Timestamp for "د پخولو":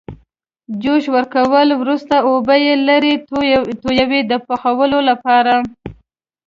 4.31-4.99